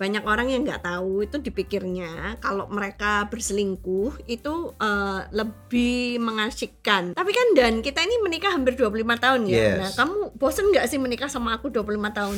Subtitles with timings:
[0.00, 7.12] banyak orang yang nggak tahu itu dipikirnya kalau mereka berselingkuh itu eh, lebih mengasyikkan.
[7.12, 9.52] Tapi kan dan kita ini menikah hampir 25 tahun ya.
[9.60, 9.76] Yes.
[9.76, 12.36] Nah, kamu bosen nggak sih menikah sama aku 25 tahun?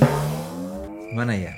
[1.15, 1.55] Mana ya?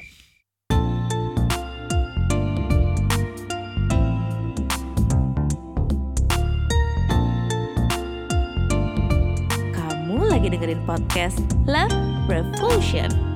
[9.73, 11.97] Kamu lagi dengerin podcast Love
[12.29, 13.33] Revolution.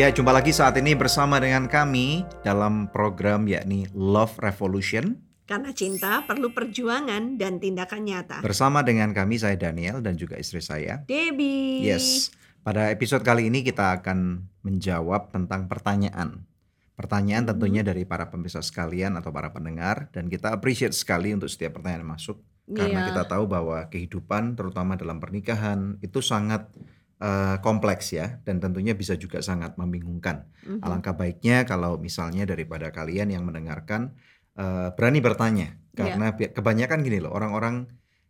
[0.00, 5.20] Ya, jumpa lagi saat ini bersama dengan kami dalam program yakni Love Revolution.
[5.44, 8.40] Karena cinta perlu perjuangan dan tindakan nyata.
[8.40, 11.04] Bersama dengan kami saya Daniel dan juga istri saya.
[11.04, 11.84] Debbie.
[11.84, 12.32] Yes.
[12.64, 16.48] Pada episode kali ini kita akan menjawab tentang pertanyaan.
[16.96, 17.52] Pertanyaan Hmm.
[17.52, 22.08] tentunya dari para pemirsa sekalian atau para pendengar dan kita appreciate sekali untuk setiap pertanyaan
[22.08, 22.40] yang masuk
[22.72, 23.08] karena Iya.
[23.12, 26.72] kita tahu bahwa kehidupan terutama dalam pernikahan itu sangat
[27.20, 30.48] eh, kompleks ya dan tentunya bisa juga sangat membingungkan.
[30.64, 30.80] Mhm.
[30.80, 34.16] Alangkah baiknya kalau misalnya daripada kalian yang mendengarkan
[34.56, 36.16] eh, berani bertanya Iya.
[36.16, 37.86] karena bi- kebanyakan gini loh orang-orang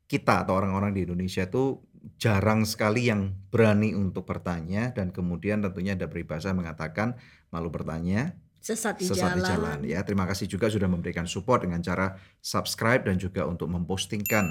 [0.06, 1.78] kita atau orang-orang di Indonesia itu
[2.16, 7.14] jarang sekali yang berani untuk bertanya dan kemudian tentunya ada peribahasa mengatakan
[7.52, 9.80] malu bertanya Sesat di sesat di jalan.
[9.80, 10.04] jalan ya.
[10.04, 14.44] Terima kasih juga sudah memberikan support dengan cara subscribe dan juga untuk mempostingkan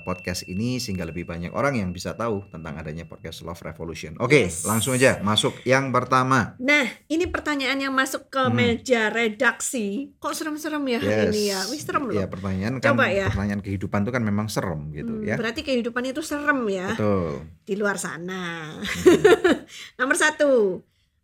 [0.00, 4.16] podcast ini sehingga lebih banyak orang yang bisa tahu tentang adanya podcast Love Revolution.
[4.16, 4.64] Oke, Yes.
[4.64, 6.56] langsung aja masuk yang pertama.
[6.56, 8.54] Nah, ini pertanyaan yang masuk ke Hmm.
[8.54, 10.16] meja redaksi.
[10.16, 11.24] Kok serem-serem ya Yes.
[11.28, 11.60] ini ya?
[11.68, 12.14] Wih, serem loh.
[12.14, 13.28] Ya pertanyaan kan Coba ya.
[13.28, 15.36] pertanyaan kehidupan itu kan memang serem gitu Hmm, ya.
[15.36, 17.44] Berarti kehidupan itu serem ya Betul.
[17.62, 18.72] di luar sana.
[19.98, 20.80] Nomor satu,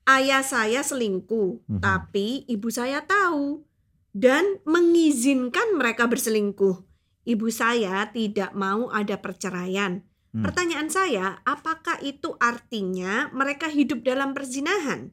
[0.07, 1.81] ayah saya selingkuh, Mhm.
[1.81, 3.63] tapi ibu saya tahu
[4.11, 6.90] dan mengizinkan mereka berselingkuh.
[7.25, 10.01] Ibu saya tidak mau ada perceraian.
[10.31, 10.47] Hmm.
[10.47, 15.11] Pertanyaan saya, apakah itu artinya mereka hidup dalam perzinahan?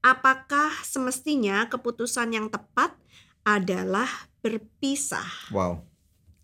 [0.00, 2.96] Apakah semestinya keputusan yang tepat
[3.44, 4.08] adalah
[4.40, 5.26] berpisah?
[5.52, 5.84] Wow.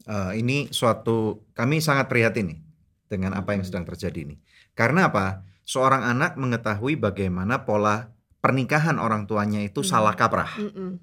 [0.06, 2.61] Eh, ini suatu kami sangat prihatin nih
[3.08, 3.69] dengan apa yang Mhm.
[3.73, 4.36] sedang terjadi ini.
[4.77, 5.46] Karena apa?
[5.67, 9.90] Seorang anak mengetahui bagaimana pola pernikahan orang tuanya itu Hmm.
[9.90, 10.51] salah kaprah.
[10.61, 11.02] Mm-mm.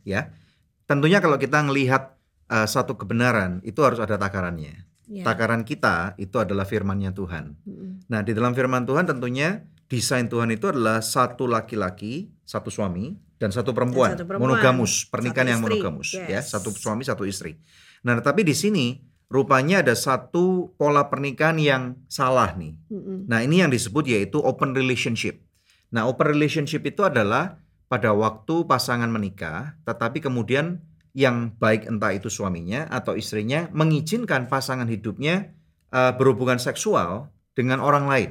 [0.88, 2.16] Tentunya kalau kita melihat
[2.54, 4.86] eh, satu kebenaran itu harus ada takarannya.
[5.10, 5.26] Ya.
[5.28, 7.60] Takaran kita itu adalah firman-Nya Tuhan.
[7.68, 8.08] Mm-mm.
[8.08, 13.52] Nah, di dalam firman Tuhan tentunya desain Tuhan itu adalah satu laki-laki, satu suami, dan
[13.52, 14.16] satu perempuan.
[14.16, 14.56] satu perempuan.
[14.56, 16.56] Monogamus, pernikahan yang monogamus, ya, Yes.
[16.56, 17.60] satu suami, satu istri.
[18.08, 22.80] Nah, tapi di sini rupanya ada satu pola pernikahan yang salah nih.
[22.88, 23.28] Mm-mm.
[23.28, 25.44] Nah, ini yang disebut yaitu open relationship.
[25.92, 27.60] Nah, open relationship itu adalah
[27.92, 30.82] pada waktu pasangan menikah, tetapi kemudian
[31.14, 35.54] yang baik entah itu suaminya atau istrinya mengizinkan pasangan hidupnya
[35.94, 38.30] eh, berhubungan seksual dengan orang lain.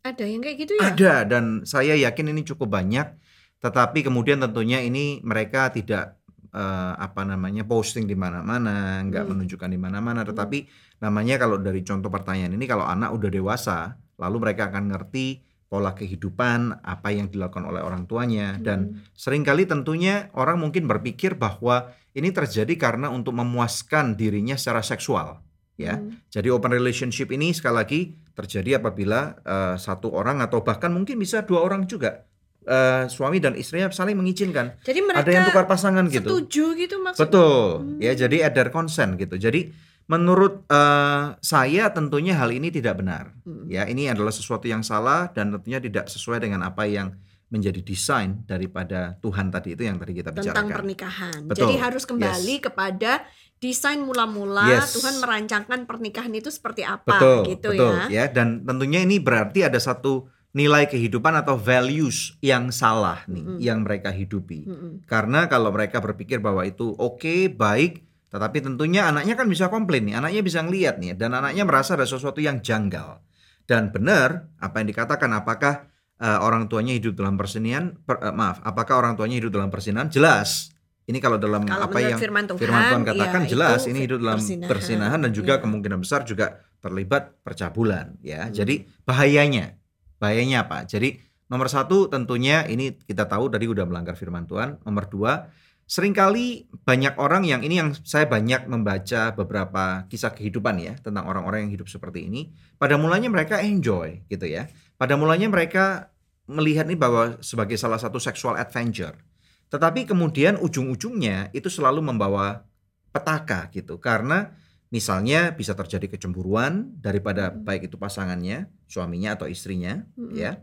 [0.00, 0.96] Ada yang kayak gitu ya?
[0.96, 3.20] Ada dan saya yakin ini cukup banyak.
[3.60, 6.16] Tetapi kemudian tentunya ini mereka tidak
[6.56, 9.30] eh, apa namanya posting di mana-mana, nggak Hmm.
[9.36, 10.24] menunjukkan di mana-mana.
[10.24, 10.58] Tetapi
[11.04, 15.94] namanya kalau dari contoh pertanyaan ini kalau anak udah dewasa, lalu mereka akan ngerti pola
[15.94, 19.14] kehidupan apa yang dilakukan oleh orang tuanya dan Mm.
[19.14, 25.38] sering kali tentunya orang mungkin berpikir bahwa ini terjadi karena untuk memuaskan dirinya secara seksual,
[25.78, 26.02] ya.
[26.02, 26.26] Mm.
[26.26, 28.00] Jadi open relationship ini sekali lagi
[28.34, 32.26] terjadi apabila eh, satu orang atau bahkan mungkin bisa dua orang juga
[32.66, 34.74] eh, suami dan istrinya saling mengizinkan.
[34.82, 36.26] Jadi mereka Ada yang tukar pasangan gitu.
[36.34, 37.30] setuju gitu maksudnya?
[37.30, 37.62] Betul.
[37.78, 37.98] Hmm.
[38.02, 39.38] Ya, jadi ada consent gitu.
[39.38, 39.70] Jadi
[40.10, 43.30] menurut eh, saya tentunya hal ini tidak benar.
[43.46, 43.70] Mm.
[43.70, 47.14] Ya, ini adalah sesuatu yang salah dan tentunya tidak sesuai dengan apa yang
[47.50, 50.74] menjadi desain daripada Tuhan tadi itu yang tadi kita tentang bicarakan.
[50.74, 51.40] pernikahan.
[51.50, 51.58] Betul.
[51.66, 53.26] Jadi harus kembali kepada
[53.58, 54.94] desain mula-mula Yes.
[54.98, 58.06] Tuhan merancangkan pernikahan itu seperti apa Betul, gitu betul ya.
[58.06, 58.24] ya.
[58.30, 63.58] Dan tentunya ini berarti ada satu nilai kehidupan atau values yang salah nih Mm-mm.
[63.62, 64.66] yang mereka hidupi.
[64.66, 65.06] Mm-mm.
[65.06, 70.14] Karena kalau mereka berpikir bahwa itu oke, baik, tetapi tentunya anaknya kan bisa komplain nih,
[70.16, 73.18] anaknya bisa ngeliat nih dan anaknya merasa ada sesuatu yang janggal.
[73.66, 75.86] Dan benar apa yang dikatakan apakah
[76.16, 80.06] eh, orang tuanya hidup dalam persenian per- eh, maaf, apakah orang tuanya hidup dalam persinahan?
[80.08, 80.70] Jelas.
[81.10, 84.22] Ini kalau dalam Kalau apa yang firman Tuhan, firman Tuhan katakan ya, jelas ini hidup
[84.22, 84.68] dalam persinahan.
[84.70, 85.60] persinahan dan juga Ya.
[85.66, 86.46] kemungkinan besar juga
[86.78, 88.46] terlibat percabulan ya.
[88.46, 88.54] Hmm.
[88.54, 89.74] Jadi bahayanya,
[90.22, 90.86] bahayanya apa?
[90.86, 91.18] Jadi
[91.50, 94.78] nomor satu tentunya ini kita tahu tadi udah melanggar firman Tuhan.
[94.86, 95.50] Nomor dua
[95.90, 101.26] sering kali banyak orang yang ini yang saya banyak membaca beberapa kisah kehidupan ya tentang
[101.26, 102.54] orang-orang yang hidup seperti ini.
[102.78, 104.70] Pada mulanya mereka enjoy gitu ya.
[104.94, 106.14] Pada mulanya mereka
[106.46, 109.18] melihat ini bahwa sebagai salah satu sexual adventure.
[109.66, 112.62] Tetapi kemudian ujung-ujungnya itu selalu membawa
[113.10, 113.98] petaka gitu.
[113.98, 114.54] Karena
[114.90, 117.62] Misalnya bisa terjadi kecemburuan daripada Mm.
[117.62, 120.34] baik itu pasangannya, suaminya atau istrinya, Mm-mm.
[120.34, 120.58] ya.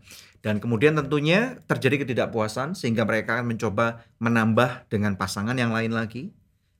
[0.48, 6.32] Dan kemudian tentunya terjadi ketidakpuasan sehingga mereka akan mencoba menambah dengan pasangan yang lain lagi.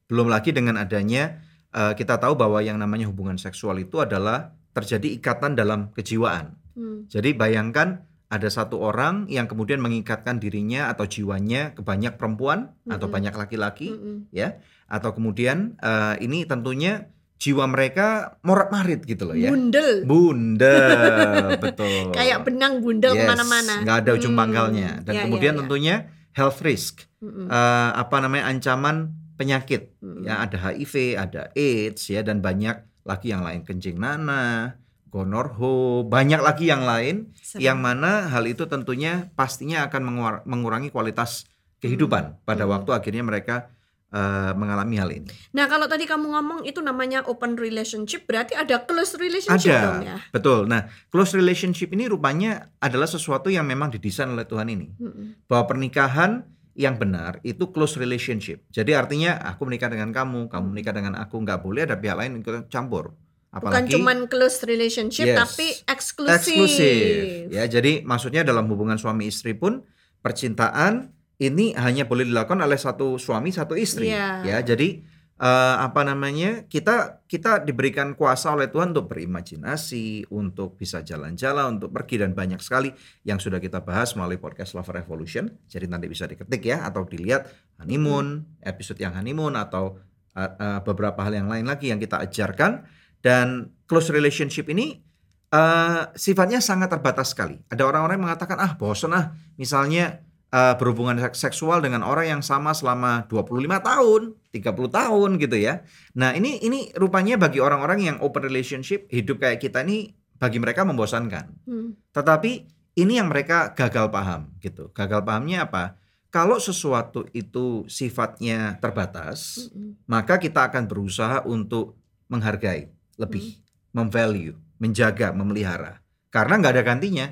[0.08, 1.44] Belum lagi dengan adanya
[1.75, 6.56] eh, kita tahu bahwa yang namanya hubungan seksual itu adalah terjadi ikatan dalam kejiwaan.
[6.80, 7.12] Hmm.
[7.12, 13.08] Jadi bayangkan ada satu orang yang kemudian mengikatkan dirinya atau jiwanya ke banyak perempuan atau
[13.08, 13.16] Mm-mm.
[13.16, 14.28] banyak laki-laki Mm-mm.
[14.36, 14.60] ya
[14.92, 19.50] atau kemudian eh, ini tentunya jiwa mereka morat-marit gitu loh ya.
[19.50, 20.04] Bundel.
[20.04, 22.12] Bundel, betul.
[22.12, 23.74] Kayak benang bundel Yes, ke mana-mana.
[23.81, 24.42] nggak ada ujung Hmm.
[24.42, 24.89] pangkalnya.
[25.01, 25.60] Dan Ya, kemudian ya, ya.
[25.62, 25.95] tentunya
[26.34, 27.45] health risk, Mm-mm.
[27.45, 29.94] eh, apa namanya ancaman penyakit.
[30.00, 30.25] Mm-mm.
[30.25, 36.38] Ya ada HIV, ada AIDS ya dan banyak lagi yang lain kencing nanah, gonorho, banyak
[36.39, 40.01] lagi yang lain yang mana hal itu tentunya pastinya akan
[40.44, 41.45] mengurangi kualitas
[41.78, 42.74] kehidupan pada Hmm.
[42.74, 43.69] waktu akhirnya mereka
[44.13, 45.27] eh, mengalami hal ini.
[45.51, 50.07] Nah kalau tadi kamu ngomong itu namanya open relationship, berarti ada close relationship dong Ada,
[50.07, 50.18] ya.
[50.31, 50.68] betul.
[50.68, 54.88] Nah, close relationship ini rupanya adalah sesuatu yang memang didesain oleh Tuhan ini.
[54.95, 55.44] Mm-mm.
[55.50, 58.62] Bahwa pernikahan yang benar itu close relationship.
[58.69, 62.39] Jadi artinya aku menikah dengan kamu, kamu menikah dengan aku, nggak boleh ada pihak lain
[62.39, 63.18] ikut campur.
[63.48, 65.38] Bukan cuman close relationship Yes.
[65.42, 66.53] tapi eksklusif.
[66.53, 67.50] eksklusif.
[67.50, 69.81] Ya, jadi maksudnya dalam hubungan suami istri pun
[70.21, 74.10] percintaan ini hanya boleh dilakukan oleh satu suami satu istri.
[74.10, 74.42] Iya.
[74.42, 75.06] Ya, jadi
[75.38, 81.94] eh, apa namanya kita kita diberikan kuasa oleh Tuhan untuk berimajinasi, untuk bisa jalan-jalan, untuk
[81.94, 82.89] pergi dan banyak sekali
[83.22, 85.45] yang sudah kita bahas melalui podcast Love Revolution.
[85.69, 87.45] Jadi nanti bisa diketik ya atau dilihat
[87.78, 90.01] honeymoon, episode yang honeymoon atau
[90.34, 92.89] eh, eh, beberapa hal yang lain lagi yang kita ajarkan
[93.22, 95.06] dan close relationship ini
[95.48, 97.56] eh sifatnya sangat terbatas sekali.
[97.72, 102.44] Ada orang-orang yang mengatakan ah bosan ah misalnya eh, berhubungan seks- seksual dengan orang yang
[102.44, 104.22] sama selama 25 tahun,
[104.52, 105.84] 30 tahun gitu ya.
[106.16, 110.86] Nah, ini ini rupanya bagi orang-orang yang open relationship hidup kayak kita ini bagi mereka
[110.86, 111.46] membosankan.
[111.66, 111.98] Hmm.
[112.14, 112.52] Tetapi
[112.98, 114.90] ini yang mereka gagal paham gitu.
[114.90, 116.02] Gagal pahamnya apa?
[116.28, 119.96] Kalau sesuatu itu sifatnya terbatas, Mm-mm.
[120.12, 121.96] maka kita akan berusaha untuk
[122.28, 123.64] menghargai lebih,
[123.96, 126.04] memvalue, menjaga, memelihara.
[126.28, 127.28] Karena nggak ada gantinya.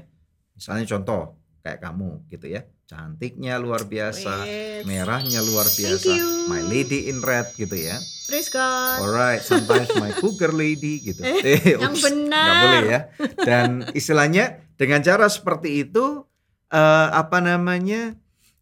[0.55, 4.45] Misalnya contoh kayak kamu gitu ya, cantiknya luar biasa,
[4.83, 6.45] merahnya luar Thank biasa, you.
[6.45, 7.97] my lady in red gitu ya.
[8.25, 9.01] Praise God.
[9.01, 11.21] Alright, sometimes my cougar lady gitu.
[11.21, 12.41] Eh, Eh, yang ups, benar.
[12.41, 12.99] nggak boleh ya.
[13.37, 14.45] Dan istilahnya
[14.75, 16.25] dengan cara seperti itu
[16.67, 18.13] eh, apa namanya?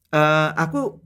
[0.10, 1.00] eh, aku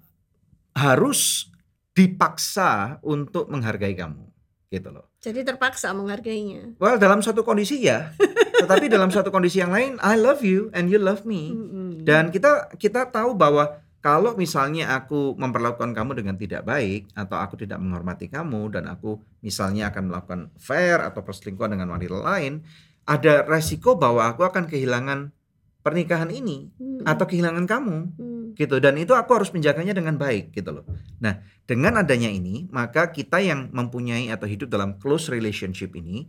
[0.74, 1.50] harus
[1.92, 4.30] dipaksa untuk menghargai kamu,
[4.70, 5.07] gitu loh.
[5.18, 6.78] Jadi terpaksa menghargainya.
[6.78, 8.14] Well, dalam satu kondisi ya,
[8.62, 11.52] tetapi dalam satu kondisi yang lain, I love you and you love me.
[11.52, 12.06] Mm-mm.
[12.06, 17.58] Dan kita kita tahu bahwa kalau misalnya aku memperlakukan kamu dengan tidak baik atau aku
[17.58, 22.62] tidak menghormati kamu dan aku misalnya akan melakukan fair atau perselingkuhan dengan wanita lain,
[23.10, 25.34] ada resiko bahwa aku akan kehilangan
[25.82, 27.10] pernikahan ini Mm-mm.
[27.10, 28.37] atau kehilangan kamu Mm.
[28.58, 30.86] Gitu dan itu aku harus menjaganya dengan baik gitu loh.
[31.22, 31.40] Nah,
[31.70, 36.26] dengan adanya ini, maka kita yang mempunyai atau hidup dalam close relationship ini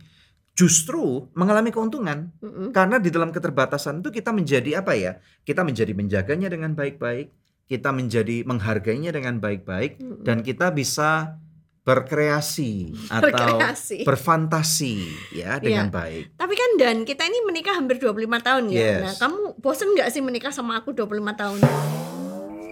[0.53, 2.69] justru mengalami keuntungan Mm-mm.
[2.75, 5.17] karena di dalam keterbatasan itu kita menjadi apa ya?
[5.41, 7.33] Kita menjadi menjaganya dengan baik-baik,
[7.65, 10.21] kita menjadi menghargainya dengan baik-baik Mm-mm.
[10.21, 11.39] dan kita bisa
[11.87, 14.05] berkreasi atau Berkreasi.
[14.05, 14.95] berfantasi
[15.33, 16.37] ya dengan baik.
[16.37, 18.77] Tapi kan Dan kita ini menikah hampir 25 tahun ya.
[18.77, 19.01] Yes.
[19.01, 21.59] Nah, kamu bosen nggak sih menikah sama aku 25 tahun?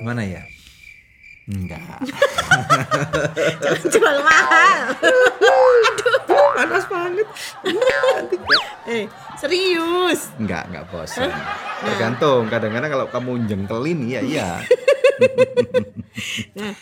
[0.01, 0.43] Mana ya?
[1.47, 1.79] Enggak.
[3.63, 4.83] Jangan jual mahal.
[6.27, 7.27] Panas banget.
[8.91, 9.05] eh,
[9.39, 10.35] serius.
[10.35, 11.31] Enggak, enggak bosan.
[11.79, 12.51] Tergantung.
[12.51, 14.49] Kadang-kadang kalau kamu jengkelin ya iya.
[16.57, 16.73] Nah,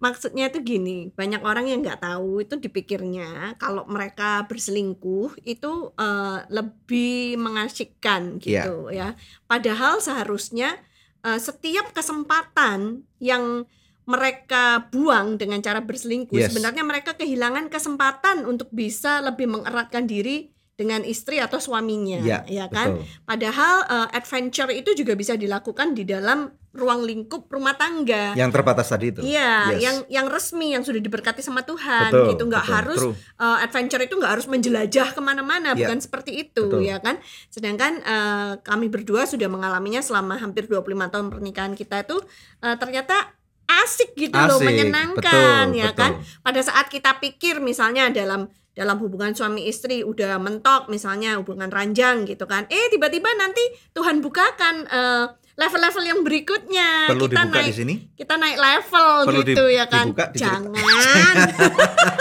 [0.00, 6.38] maksudnya itu gini, banyak orang yang nggak tahu itu dipikirnya kalau mereka berselingkuh itu eh,
[6.46, 9.18] lebih mengasyikkan gitu ya.
[9.50, 10.78] Padahal seharusnya
[11.22, 13.66] eh, setiap kesempatan yang
[14.02, 16.50] mereka buang dengan cara berselingkuh, Yes.
[16.50, 20.50] sebenarnya mereka kehilangan kesempatan untuk bisa lebih mengeratkan diri
[20.82, 22.98] dengan istri atau suaminya, Iya, ya kan?
[22.98, 23.06] betul.
[23.22, 28.32] Padahal eh, adventure itu juga bisa dilakukan di dalam ruang lingkup rumah tangga.
[28.32, 29.20] Yang terbatas tadi itu.
[29.20, 29.80] Iya, Yes.
[29.84, 33.14] yang yang resmi yang sudah diberkati sama Tuhan Betul, gitu nggak betul, harus true.
[33.38, 36.80] uh, adventure itu nggak harus menjelajah ke mana-mana Iya, bukan seperti itu betul.
[36.80, 37.20] ya kan
[37.52, 40.80] sedangkan uh, kami berdua sudah mengalaminya selama hampir 25
[41.12, 42.16] tahun pernikahan kita itu
[42.64, 43.36] uh, ternyata
[43.84, 46.00] asik gitu loh Asik, menyenangkan betul, ya betul.
[46.00, 46.10] kan
[46.40, 52.24] pada saat kita pikir misalnya dalam dalam hubungan suami istri udah mentok misalnya hubungan ranjang
[52.24, 53.60] gitu kan eh tiba-tiba nanti
[53.92, 57.94] Tuhan bukakan uh, level-level yang berikutnya Perlu kita dibuka naik di sini?
[58.12, 60.72] kita naik level Perlu gitu di- ya kan dibuka, jangan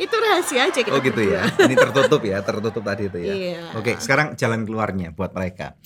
[0.00, 1.44] itu rahasia aja kita Oh gitu ya.
[1.44, 1.66] berdua.
[1.68, 3.34] Ini tertutup ya, tertutup tadi itu ya.
[3.36, 3.60] Iya.
[3.76, 5.76] Oke, sekarang jalan keluarnya buat mereka.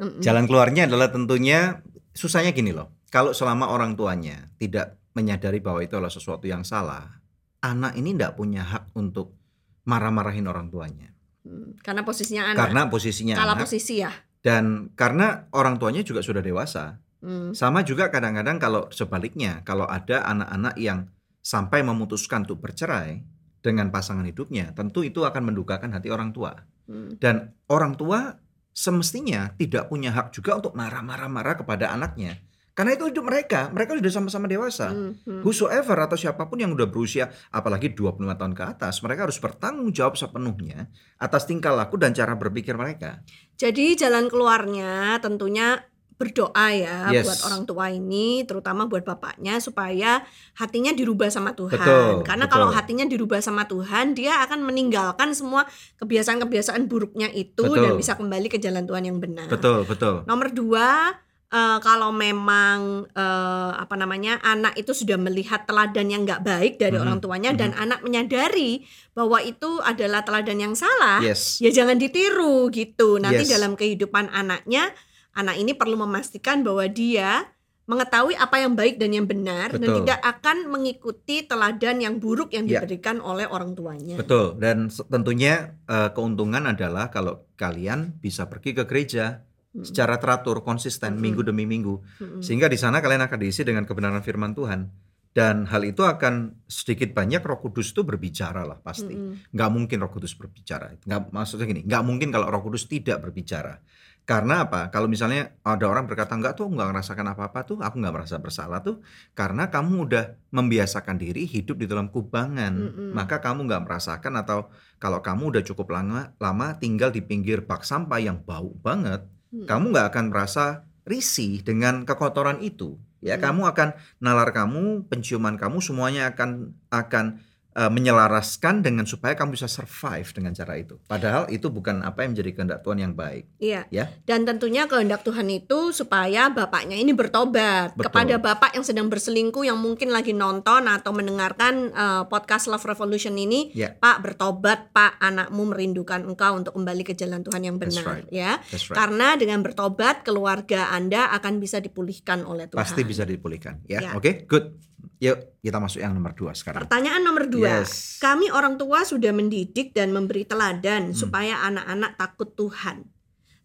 [0.00, 2.88] Jalan keluarnya adalah tentunya susahnya gini loh.
[3.12, 7.19] Kalau selama orang tuanya tidak menyadari bahwa itu adalah sesuatu yang salah,
[7.60, 9.36] anak ini tidak punya hak untuk
[9.84, 11.12] marah-marahin orang tuanya.
[11.44, 12.60] Hmm, Karena posisinya anak.
[12.60, 14.12] Karena posisinya Kalah anak posisi ya.
[14.40, 17.00] dan karena orang tuanya juga sudah dewasa.
[17.20, 17.52] Hmm.
[17.52, 21.08] Sama juga kadang-kadang kalau sebaliknya, kalau ada anak-anak yang
[21.40, 23.20] sampai memutuskan untuk bercerai
[23.60, 26.56] dengan pasangan hidupnya, tentu itu akan mendukakan hati orang tua.
[26.88, 27.16] Hmm.
[27.20, 28.40] Dan orang tua
[28.72, 32.40] semestinya tidak punya hak juga untuk marah-marah-marah kepada anaknya.
[32.80, 34.88] Karena itu hidup mereka, mereka sudah sama-sama dewasa.
[34.88, 35.44] Hmm, hmm.
[35.44, 39.92] Whosoever atau siapa pun yang udah berusia apalagi 25 tahun ke atas, mereka harus bertanggung
[39.92, 40.88] jawab sepenuhnya
[41.20, 43.20] atas tingkah laku dan cara berpikir mereka.
[43.60, 45.84] Jadi jalan keluarnya tentunya
[46.16, 47.24] berdoa ya Yes.
[47.28, 50.24] buat orang tua ini, terutama buat bapaknya supaya
[50.56, 51.76] hatinya dirubah sama Tuhan.
[51.76, 52.54] Betul, Karena betul.
[52.56, 55.68] kalau hatinya dirubah sama Tuhan, dia akan meninggalkan semua
[56.00, 57.84] kebiasaan-kebiasaan buruknya itu Betul.
[57.84, 59.48] dan bisa kembali ke jalan Tuhan yang benar.
[59.48, 60.24] Betul, betul.
[60.24, 61.16] Nomor dua,
[61.50, 66.94] eh, kalau memang eh, apa namanya anak itu sudah melihat teladan yang nggak baik dari
[66.94, 71.58] Mhm, orang tuanya dan anak menyadari bahwa itu adalah teladan yang salah, Yes.
[71.58, 73.18] ya jangan ditiru gitu.
[73.18, 73.52] Nanti Yes.
[73.52, 74.94] dalam kehidupan anaknya,
[75.34, 77.50] anak ini perlu memastikan bahwa dia
[77.84, 80.06] mengetahui apa yang baik dan yang benar dan Betul.
[80.06, 82.78] tidak akan mengikuti teladan yang buruk yang Ya.
[82.78, 84.14] diberikan oleh orang tuanya.
[84.14, 84.54] Betul.
[84.62, 89.86] Dan tentunya eh, keuntungan adalah kalau kalian bisa pergi ke gereja Mm.
[89.86, 91.22] secara teratur, konsisten Mhm.
[91.22, 92.02] minggu demi minggu.
[92.18, 92.42] Mm-mm.
[92.42, 94.90] Sehingga di sana kalian akan diisi dengan kebenaran firman Tuhan.
[95.30, 99.14] Dan hal itu akan sedikit banyak Roh Kudus itu berbicara lah pasti.
[99.14, 99.54] Mm-mm.
[99.54, 100.98] Nggak mungkin Roh Kudus berbicara.
[101.06, 103.78] Nggak maksudnya gini, nggak mungkin kalau Roh Kudus tidak berbicara.
[104.26, 104.90] Karena apa?
[104.90, 108.82] Kalau misalnya ada orang berkata nggak tuh nggak ngerasakan apa-apa tuh, aku nggak merasa bersalah
[108.82, 109.02] tuh,
[109.38, 113.10] karena kamu udah membiasakan diri hidup di dalam kubangan, Mm-mm.
[113.14, 114.66] maka kamu nggak merasakan atau
[114.98, 119.66] kalau kamu udah cukup lama lama tinggal di pinggir bak sampah yang bau banget, Mm.
[119.66, 122.98] kamu nggak akan merasa risih dengan kekotoran itu.
[123.20, 123.52] Ya, Hmm.
[123.52, 123.88] kamu akan
[124.22, 130.52] nalar kamu, penciuman kamu semuanya akan akan eh, menyelaraskan dengan supaya kamu bisa survive dengan
[130.52, 130.98] cara itu.
[131.06, 133.44] Padahal itu bukan apa yang menjadi kehendak Tuhan yang baik.
[133.58, 133.86] Iya.
[133.88, 134.10] Ya.
[134.26, 138.04] Dan tentunya kehendak Tuhan itu supaya bapaknya ini bertobat Betul.
[138.10, 143.34] kepada bapak yang sedang berselingkuh yang mungkin lagi nonton atau mendengarkan eh, podcast Love Revolution
[143.34, 143.94] ini, Ya.
[143.94, 148.26] Pak bertobat, Pak anakmu merindukan engkau untuk kembali ke jalan Tuhan yang That's benar, right.
[148.28, 148.58] ya.
[148.68, 148.98] That's right.
[148.98, 152.80] Karena dengan bertobat keluarga Anda akan bisa dipulihkan oleh Tuhan.
[152.82, 153.84] Pasti bisa dipulihkan.
[153.86, 154.10] Ya, Ya.
[154.16, 154.89] oke, good.
[155.20, 156.84] Yuk kita masuk yang nomor dua sekarang.
[156.88, 158.16] Pertanyaan nomor dua, Yes.
[158.18, 161.16] kami orang tua sudah mendidik dan memberi teladan Hmm.
[161.16, 163.04] supaya anak-anak takut Tuhan.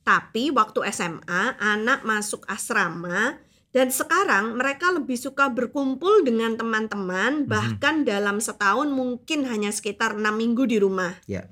[0.06, 3.42] Tapi waktu SMA anak masuk asrama
[3.74, 7.50] dan sekarang mereka lebih suka berkumpul dengan teman-teman Mhm.
[7.50, 11.18] bahkan dalam setahun mungkin hanya sekitar enam minggu di rumah.
[11.26, 11.50] Ya.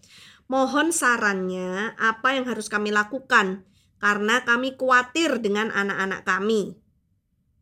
[0.47, 3.65] Mohon sarannya apa yang harus kami lakukan
[3.97, 6.77] karena kami khawatir dengan anak-anak kami.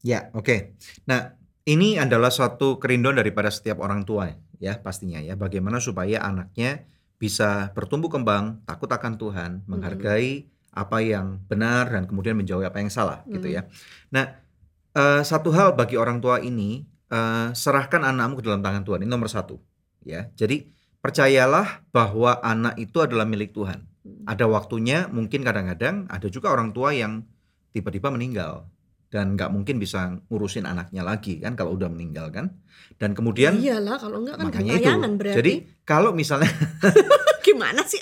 [0.02, 0.74] Ya, oke.
[1.06, 5.34] Nah, ini adalah suatu kerinduan daripada setiap orang tua ya pastinya ya.
[5.38, 6.86] Bagaimana supaya anaknya
[7.22, 12.90] bisa bertumbuh kembang, takut akan Tuhan, menghargai apa yang benar dan kemudian menjauhi apa yang
[12.90, 13.56] salah gitu Hmm.
[13.60, 13.62] ya.
[14.10, 14.26] Nah,
[14.96, 19.04] eh, satu hal bagi orang tua ini eh, serahkan anakmu ke dalam tangan Tuhan.
[19.04, 19.60] Ini nomor satu
[20.08, 20.32] ya.
[20.34, 20.64] Jadi
[21.04, 23.84] percayalah bahwa anak itu adalah milik Tuhan.
[24.02, 24.24] Hmm.
[24.26, 27.28] Ada waktunya, mungkin kadang-kadang ada juga orang tua yang
[27.76, 28.66] tiba-tiba meninggal
[29.12, 32.56] dan nggak mungkin bisa ngurusin anaknya lagi kan kalau udah meninggal kan.
[32.96, 34.88] Dan kemudian Iyalah kalau enggak kan makanya itu.
[35.20, 35.38] berarti.
[35.38, 35.54] Jadi
[35.84, 36.50] kalau misalnya
[37.46, 38.00] gimana sih?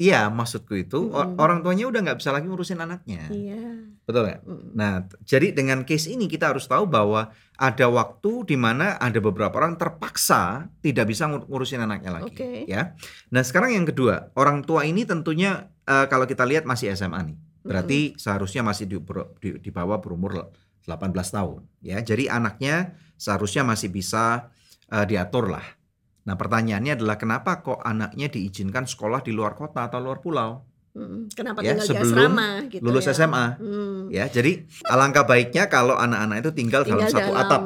[0.00, 1.38] iya maksudku itu Mm-mm.
[1.38, 3.28] orang tuanya udah nggak bisa lagi ngurusin anaknya.
[3.30, 3.62] Iya.
[4.02, 4.40] Betul nggak?
[4.42, 4.62] Mm.
[4.74, 9.54] Nah, jadi dengan case ini kita harus tahu bahwa ada waktu di mana ada beberapa
[9.54, 12.66] orang terpaksa tidak bisa ngur- ngurusin anaknya lagi, Oke.
[12.66, 12.98] ya.
[13.30, 17.36] Nah, sekarang yang kedua, orang tua ini tentunya eh, kalau kita lihat masih SMA nih.
[17.62, 18.96] Berarti seharusnya masih di,
[19.38, 20.50] di, di bawah berumur
[20.82, 22.02] 18 tahun, ya.
[22.02, 24.50] Jadi anaknya seharusnya masih bisa
[24.90, 25.64] eh, diatur lah.
[26.22, 30.62] Nah, pertanyaannya adalah kenapa kok anaknya diizinkan sekolah di luar kota atau luar pulau?
[31.32, 33.16] Kenapa Ya, tinggal di sebelum asrama gitu lulus ya?
[33.16, 33.46] SMA.
[33.56, 37.60] Hmm, Ya, jadi alangkah baiknya kalau anak-anak itu tinggal, tinggal dalam satu dalam atap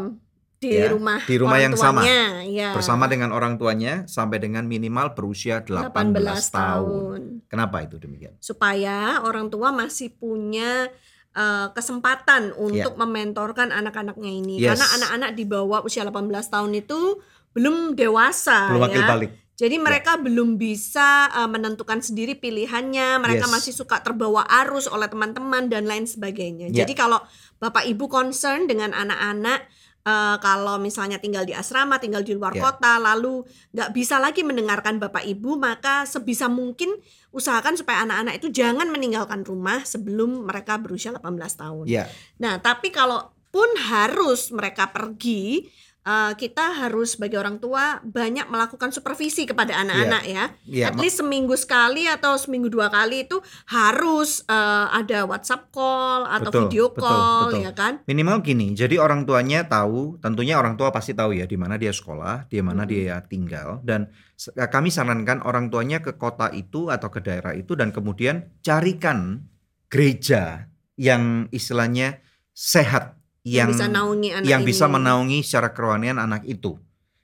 [0.57, 2.01] di ya, rumah di rumah yang sama.
[2.03, 2.73] ya.
[2.73, 6.49] bersama dengan orang tuanya sampai dengan minimal berusia 18, 18 tahun.
[6.49, 7.21] tahun.
[7.47, 8.33] Kenapa itu demikian?
[8.41, 10.89] supaya orang tua masih punya
[11.33, 14.73] eh, kesempatan untuk mementorkan anak-anaknya ini Ya.
[14.73, 14.81] Yes.
[14.81, 17.21] karena anak-anak di bawah usia 18 tahun itu
[17.53, 19.05] belum dewasa Belum ya.
[19.05, 19.31] balik.
[19.57, 23.53] Jadi mereka belum bisa uh, menentukan sendiri pilihannya, mereka Yes.
[23.57, 26.69] masih suka terbawa arus oleh teman-teman dan lain sebagainya.
[26.69, 26.85] Ya.
[26.85, 27.25] Jadi kalau
[27.57, 29.65] Bapak Ibu concern dengan anak-anak
[30.07, 32.63] eh, kalau misalnya tinggal di asrama, tinggal di luar Ya.
[32.63, 33.43] kota, lalu
[33.75, 36.95] nggak bisa lagi mendengarkan bapak ibu, maka sebisa mungkin
[37.35, 41.85] usahakan supaya anak-anak itu jangan meninggalkan rumah sebelum mereka berusia 18 tahun.
[41.91, 42.07] Ya,
[42.39, 45.67] Nah, tapi kalaupun harus mereka pergi,
[46.07, 50.45] eh, kita harus sebagai orang tua banyak melakukan supervisi kepada anak-anak ya.
[50.65, 56.31] ya, At least seminggu sekali atau seminggu dua kali itu harus eh, ada WhatsApp call
[56.31, 57.61] atau Betul, video betul, call betul.
[57.67, 57.93] ya kan?
[58.07, 61.91] Minimal gini, jadi orang tuanya tahu, tentunya orang tua pasti tahu ya di mana dia
[61.91, 62.93] sekolah, di mana Mm-mm.
[62.95, 64.09] dia tinggal dan
[64.39, 69.43] se- kami sarankan orang tuanya ke kota itu atau ke daerah itu dan kemudian carikan
[69.91, 72.21] gereja yang istilahnya
[72.57, 73.16] sehat
[73.47, 74.95] yang bisa naungi anak yang bisa ini.
[74.99, 76.75] menaungi secara kerohanian anak itu.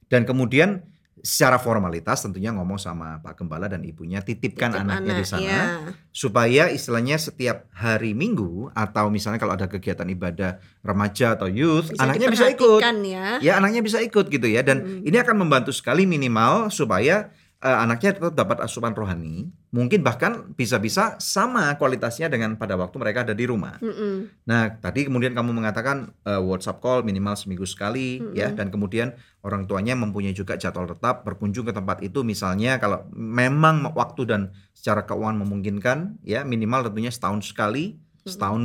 [0.07, 0.87] Dan kemudian
[1.19, 5.47] secara formalitas tentunya ngomong sama Pak Gembala dan ibunya titipkan Titip anaknya di anak, sana
[5.47, 5.63] ya.
[6.11, 12.03] supaya istilahnya setiap hari Minggu atau misalnya kalau ada kegiatan ibadah remaja atau youth Bisa
[12.03, 13.39] anaknya bisa ikut ya.
[13.39, 15.07] ya anaknya bisa ikut gitu ya dan Mm.
[15.07, 17.31] ini akan membantu sekali minimal supaya
[17.63, 23.25] eh, anaknya tetap dapat asupan rohani mungkin bahkan bisa-bisa sama kualitasnya dengan pada waktu mereka
[23.25, 23.81] ada di rumah.
[23.81, 24.45] Mm-mm.
[24.45, 28.51] nah tadi kemudian kamu mengatakan eh, WhatsApp call minimal seminggu sekali ya.
[28.51, 28.59] Mm-mm.
[28.59, 29.09] dan kemudian
[29.47, 32.23] orang tuanya mempunyai juga jadwal tetap berkunjung ke tempat itu.
[32.23, 34.43] Misalnya kalau memang waktu dan
[34.75, 38.63] secara keuangan memungkinkan ya minimal tentunya setahun sekali setahun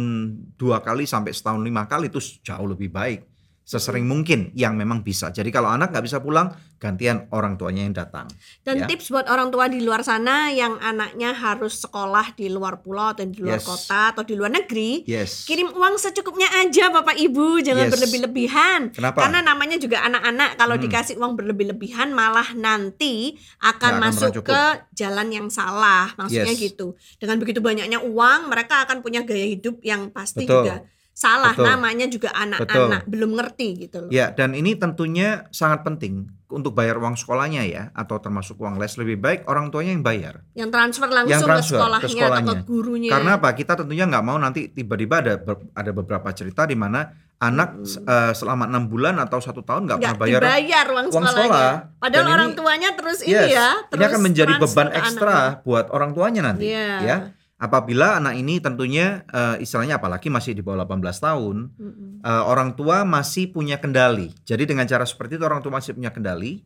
[0.53, 3.25] dua kali sampai setahun lima kali itu jauh lebih baik
[3.67, 7.91] sesering mungkin yang memang bisa jadi kalau anak nggak bisa pulang gantian orang tuanya yang
[7.91, 8.31] datang
[8.63, 8.87] Dan Ya.
[8.87, 13.25] tips buat orang tua di luar sana yang anaknya harus sekolah di luar pulau atau
[13.27, 13.65] di luar Yes.
[13.67, 17.93] kota atau di luar negeri, yes kirim uang secukupnya aja Bapak Ibu, jangan Yes.
[17.97, 18.79] berlebih-lebihan.
[18.95, 20.83] kenapa Karena namanya juga anak-anak kalau Hmm.
[20.87, 24.61] dikasih uang berlebih-lebihan malah nanti akan akan masuk ke
[24.93, 26.13] jalan yang salah.
[26.15, 26.61] Maksudnya Yes.
[26.71, 26.93] gitu.
[27.17, 30.63] Dengan begitu banyaknya uang, mereka akan punya gaya hidup yang pasti Betul.
[30.65, 30.75] juga
[31.17, 31.51] salah.
[31.51, 31.65] Betul.
[31.65, 34.09] Namanya juga anak-anak, belum ngerti gitu loh.
[34.09, 38.93] Ya, dan ini tentunya sangat penting untuk bayar uang sekolahnya ya, atau termasuk uang les
[38.95, 40.45] lebih baik orang tuanya yang bayar.
[40.53, 42.53] Yang transfer langsung Yang transfer ke ke sekolahnya, atau sekolahnya.
[42.53, 43.11] ke gurunya.
[43.11, 43.49] Karena apa?
[43.51, 45.33] Kita tentunya nggak mau nanti tiba-tiba ada
[45.73, 48.01] ada beberapa cerita di mana anak Hmm.
[48.03, 50.41] eh, selama enam bulan atau satu tahun nggak pernah bayar.
[50.41, 51.37] dibayar uang, uang sekolahnya.
[51.43, 51.73] sekolah.
[51.97, 55.33] Padahal Dan orang ini- tuanya terus Yes, ini ya, ini terus akan menjadi beban ekstra
[55.35, 55.61] anaknya.
[55.61, 56.65] buat orang tuanya nanti.
[56.65, 56.89] Iya.
[57.03, 57.17] Ya,
[57.57, 62.09] apabila anak ini tentunya eh, istilahnya apalagi masih di bawah 18 tahun, Mm-mm.
[62.21, 64.29] eh, orang tua masih punya kendali.
[64.45, 66.61] Jadi dengan cara seperti itu orang tua masih punya kendali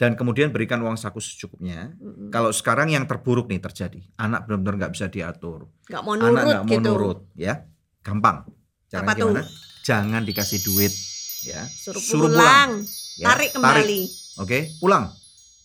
[0.00, 1.92] dan kemudian berikan uang saku secukupnya.
[2.00, 2.32] Mm-mm.
[2.32, 6.40] Kalau sekarang yang terburuk nih terjadi, anak benar-benar nggak bisa diatur, nggak mau anak nurut
[6.48, 6.88] nggak mau gitu.
[6.88, 7.54] nurut, ya,
[8.00, 8.48] gampang.
[8.88, 9.28] Caranya Apa tuh?
[9.28, 9.42] gimana?
[9.80, 10.92] Jangan dikasih duit,
[11.44, 12.84] ya, Suruh, pulang,
[13.16, 14.00] ya, tarik kembali.
[14.40, 15.12] Oke, pulang.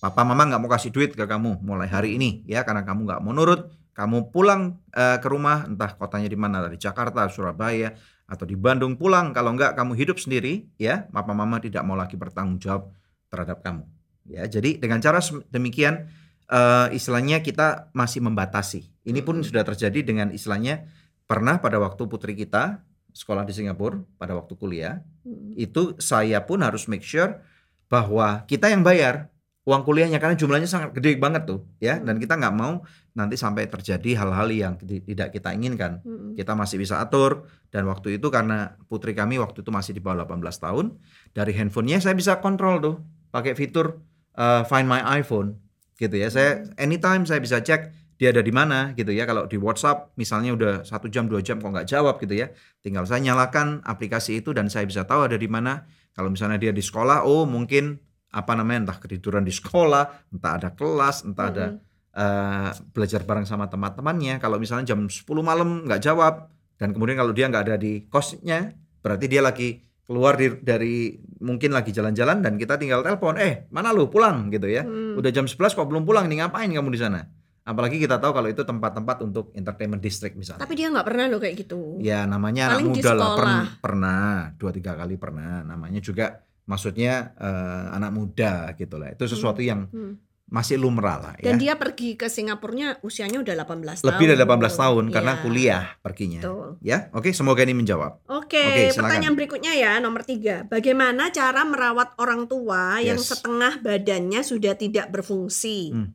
[0.03, 3.21] Papa mama nggak mau kasih duit ke kamu mulai hari ini, ya, karena kamu nggak
[3.23, 3.71] mau nurut.
[3.95, 7.95] Kamu pulang eh, ke rumah, entah kotanya di mana, di Jakarta, Surabaya,
[8.27, 9.31] atau di Bandung pulang.
[9.31, 12.91] Kalau nggak kamu hidup sendiri, ya, papa mama tidak mau lagi bertanggung jawab
[13.31, 13.87] terhadap kamu.
[14.27, 16.11] Ya, jadi dengan cara demikian,
[16.51, 18.91] eh, istilahnya kita masih membatasi.
[19.07, 19.47] Ini pun Mm-mm.
[19.47, 20.91] sudah terjadi dengan istilahnya
[21.25, 22.83] pernah pada waktu putri kita
[23.15, 25.55] sekolah di Singapura pada waktu kuliah Mm-mm.
[25.55, 27.39] itu saya pun harus make sure
[27.87, 29.31] bahwa kita yang bayar
[29.65, 31.97] uang kuliahnya karena jumlahnya sangat gede banget tuh ya.
[31.97, 32.85] Dan kita nggak mau
[33.17, 36.05] nanti sampai terjadi hal-hal yang ti- tidak kita inginkan.
[36.05, 36.37] Mm-mm.
[36.37, 40.23] kita masih bisa atur dan waktu itu karena putri kami waktu itu masih di bawah
[40.23, 40.85] 18 tahun
[41.33, 42.95] dari handphonenya saya bisa kontrol tuh
[43.33, 43.99] pakai fitur
[44.37, 45.57] uh, find my iPhone
[45.97, 46.29] gitu ya.
[46.29, 49.25] Saya anytime saya bisa cek dia ada di mana gitu ya.
[49.25, 52.53] Kalau di WhatsApp misalnya udah satu jam dua jam kok nggak jawab gitu ya.
[52.85, 55.87] Tinggal saya nyalakan aplikasi itu dan saya bisa tahu ada di mana.
[56.15, 57.99] Kalau misalnya dia di sekolah oh mungkin
[58.35, 61.79] apa namanya entah ketiduran di sekolah entah ada kelas entah ada Mm-mm.
[62.13, 64.37] eh, belajar bareng sama teman-temannya.
[64.37, 68.75] Kalau misalnya jam 10 malam nggak jawab dan kemudian kalau dia nggak ada di kosnya
[68.99, 73.89] berarti dia lagi keluar di- dari mungkin lagi jalan-jalan dan kita tinggal telepon eh mana
[73.89, 74.05] lu?
[74.05, 74.51] Pulang?
[74.51, 74.83] gitu ya.
[74.83, 75.15] Mm.
[75.15, 77.23] udah jam 11 kok belum pulang nih ngapain kamu di sana?
[77.65, 80.61] Apalagi kita tahu kalau itu tempat-tempat untuk entertainment district misalnya.
[80.61, 81.97] Tapi dia nggak pernah loh kayak gitu.
[81.97, 83.33] ya namanya anak Paling di muda lah.
[83.33, 85.65] Pern- pernah dua tiga kali pernah.
[85.65, 90.17] Namanya juga maksudnya eh, anak muda gitu lah itu sesuatu yang Hmm.
[90.45, 94.07] masih lumrah lah ya Dan dia pergi ke Singapurnya usianya udah 18 tahun.
[94.07, 95.41] lebih dari 18 tahun karena Iya.
[95.41, 96.69] kuliah perginya Betul.
[96.81, 98.97] ya oke semoga ini menjawab Oke, Oke, silakan.
[98.99, 100.65] pertanyaan berikutnya ya nomor tiga.
[100.65, 103.29] Bagaimana cara merawat orang tua yang Yes.
[103.31, 105.89] setengah badannya sudah tidak berfungsi?
[105.91, 106.13] Hmm.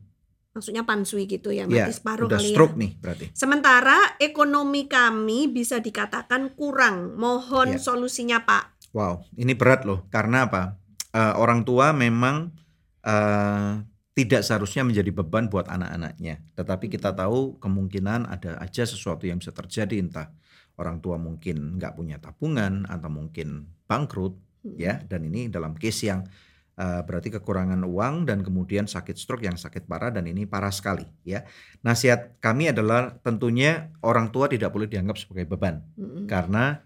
[0.51, 2.81] Maksudnya pansui gitu ya, ya mati separuh udah kali stroke ya.
[2.81, 7.15] nih berarti Sementara ekonomi kami bisa dikatakan kurang.
[7.15, 7.79] Mohon Ya.
[7.79, 8.80] solusinya Pak.
[8.91, 10.07] Wow ini berat loh.
[10.11, 10.79] Karena apa?
[11.11, 12.55] Eh, orang tua memang
[13.03, 16.43] eh, tidak seharusnya menjadi beban buat anak-anaknya.
[16.55, 20.27] Tetapi kita tahu kemungkinan ada aja sesuatu yang bisa terjadi entah
[20.75, 24.35] orang tua mungkin nggak punya tabungan atau mungkin bangkrut
[24.75, 24.99] ya.
[25.07, 26.27] Dan ini dalam case yang
[26.75, 31.07] uh, berarti kekurangan uang dan kemudian sakit stroke yang sakit parah dan ini parah sekali
[31.23, 31.47] ya.
[31.79, 35.83] Nasihat kami adalah tentunya orang tua tidak boleh dianggap sebagai beban.
[35.95, 36.27] Mm-mm.
[36.27, 36.83] karena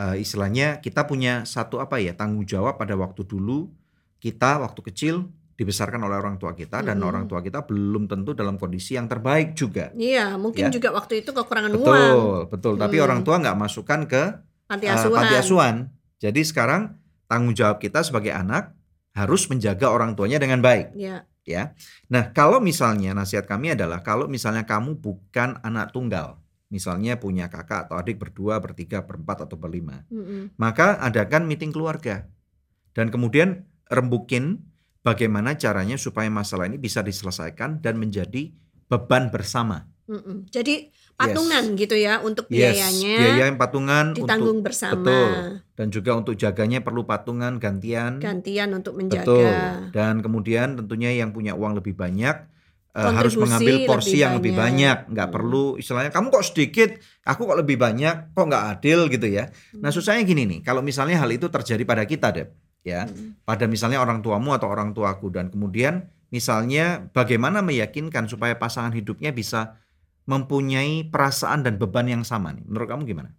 [0.00, 3.68] uh, istilahnya kita punya satu apa ya tanggung jawab pada waktu dulu
[4.16, 5.28] kita waktu kecil
[5.60, 9.52] dibesarkan oleh orang tua kita dan orang tua kita belum tentu dalam kondisi yang terbaik
[9.52, 9.92] juga.
[9.92, 10.40] Iya, Ya.
[10.40, 11.84] mungkin juga waktu itu kekurangan uang.
[11.84, 12.74] Betul, betul.
[12.80, 13.04] Tapi Hmm.
[13.04, 14.22] orang tua nggak masukkan ke
[14.64, 15.18] Panti uh, asuhan.
[15.20, 15.74] panti asuhan.
[16.16, 16.96] Jadi sekarang
[17.28, 18.72] tanggung jawab kita sebagai anak
[19.12, 20.96] harus menjaga orang tuanya dengan baik.
[20.96, 21.28] Ya.
[21.44, 21.76] ya.
[22.08, 27.90] Nah, kalau misalnya nasihat kami adalah kalau misalnya kamu bukan anak tunggal, misalnya punya kakak
[27.90, 30.54] atau adik berdua, bertiga, berempat atau berlima, Mm-mm.
[30.56, 32.30] maka adakan meeting keluarga
[32.94, 34.62] dan kemudian rembukin
[35.02, 38.54] bagaimana caranya supaya masalah ini bisa diselesaikan dan menjadi
[38.86, 39.90] beban bersama.
[40.10, 40.50] Mm-mm.
[40.50, 44.96] Jadi patungan gitu ya untuk Yes, biayanya biaya yang patungan ditanggung untuk bersama.
[45.04, 45.30] betul.
[45.76, 48.18] dan juga untuk jaganya perlu patungan gantian.
[48.18, 49.22] Gantian untuk menjaga.
[49.28, 49.54] Betul.
[49.94, 52.46] Dan kemudian tentunya yang punya uang lebih banyak
[52.90, 54.98] eh, harus mengambil porsi lebih yang lebih banyak.
[55.10, 55.36] Nggak Hmm.
[55.38, 56.90] perlu istilahnya kamu kok sedikit,
[57.22, 59.48] aku kok lebih banyak, kok nggak adil gitu ya.
[59.78, 59.94] Nah Hmm.
[59.94, 62.50] susahnya gini nih, kalau misalnya hal itu terjadi pada kita Deb,
[62.82, 63.44] ya, Mm.
[63.44, 69.30] pada misalnya orang tuamu atau orang tuaku dan kemudian misalnya bagaimana meyakinkan supaya pasangan hidupnya
[69.30, 69.76] bisa
[70.26, 72.62] mempunyai perasaan dan beban yang sama nih.
[72.64, 73.30] Menurut kamu gimana?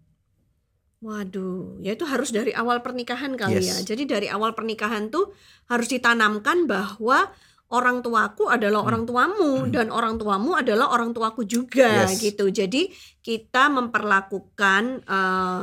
[1.02, 3.74] Waduh, ya itu harus dari awal pernikahan kali Yes.
[3.74, 3.78] ya.
[3.82, 5.34] Jadi dari awal pernikahan tuh
[5.66, 7.34] harus ditanamkan bahwa
[7.72, 8.90] orang tuaku adalah Hmm.
[8.92, 12.20] orang tuamu dan orang tuamu adalah orang tuaku juga Yes.
[12.20, 12.52] gitu.
[12.52, 15.60] Jadi kita memperlakukan eh,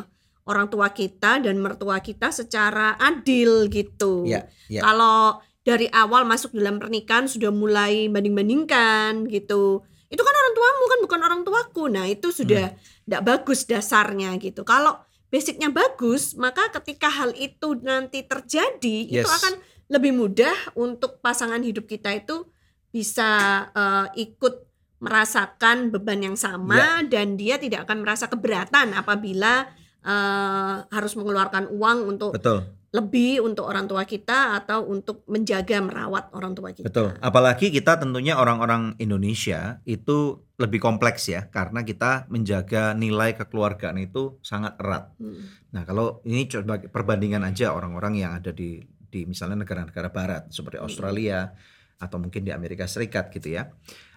[0.48, 4.24] orang tua kita dan mertua kita secara adil gitu.
[4.24, 4.80] Ya, ya.
[4.80, 9.84] Kalau dari awal masuk dalam pernikahan sudah mulai banding-bandingkan gitu.
[10.08, 11.84] Itu kan orang tuamu kan bukan orang tuaku.
[11.92, 12.80] Nah, itu sudah Hmm.
[13.04, 14.64] tidak bagus dasarnya gitu.
[14.64, 14.96] Kalau
[15.28, 19.28] basicnya bagus, maka ketika hal itu nanti terjadi, itu Yes.
[19.28, 22.44] akan lebih mudah untuk pasangan hidup kita itu
[22.92, 23.28] bisa
[23.72, 29.68] eh, ikut merasakan beban yang sama dan dia tidak akan merasa keberatan apabila
[30.04, 32.68] eh, harus mengeluarkan uang untuk Betul.
[32.92, 36.88] lebih untuk orang tua kita atau untuk menjaga merawat orang tua kita.
[36.88, 37.16] Betul.
[37.20, 44.42] Apalagi kita tentunya orang-orang Indonesia itu lebih kompleks ya karena kita menjaga nilai kekeluargaan itu
[44.42, 45.14] sangat erat.
[45.22, 45.46] Hmm.
[45.70, 50.78] Nah, kalau ini coba perbandingan aja orang-orang yang ada di di misalnya negara-negara barat seperti
[50.78, 51.50] Australia
[51.96, 53.68] atau mungkin di Amerika Serikat gitu ya.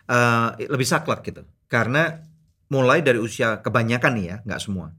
[0.05, 1.41] eh, lebih saklek gitu.
[1.65, 2.19] Karena
[2.67, 4.91] mulai dari usia kebanyakan nih ya, nggak semua.